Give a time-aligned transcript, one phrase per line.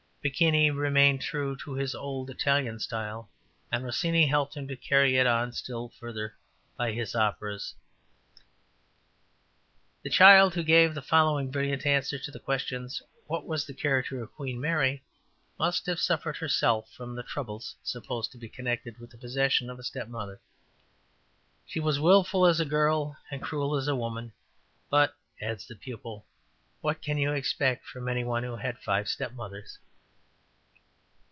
[0.23, 3.31] Piccini remained true to the old Italian style,
[3.71, 6.37] and Rossini helped him to carry it on still further
[6.77, 7.73] by his operas,
[10.03, 12.19] Tancredi, William Tell, and Dorma del Lago.''' The child who gave the following brilliant answer
[12.19, 12.85] to the question,
[13.27, 15.01] ``What was the character of Queen Mary?''
[15.57, 19.79] must have suffered herself from the troubles supposed to be connected with the possession of
[19.79, 20.39] a stepmother:
[21.67, 24.33] ``She was wilful as a girl and cruel as a woman,
[24.87, 26.27] but'' (adds the pupil)
[26.83, 29.79] ``what can you expect from any one who had had five stepmothers?''